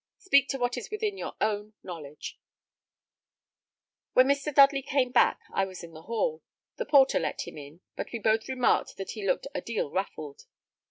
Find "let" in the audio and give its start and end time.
7.19-7.47